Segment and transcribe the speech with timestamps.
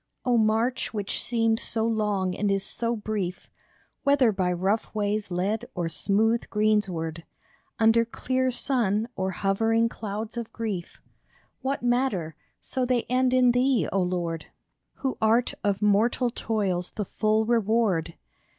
[0.25, 3.51] O march which seemed so long and is so brief!
[4.01, 7.23] Whether by rough ways led or smooth greensward,
[7.77, 11.03] Under clear sun or hovering clouds of grief,
[11.61, 14.47] What matter, so they end in thee, O Lord!
[14.95, 18.15] Who art of mortal toils the full reward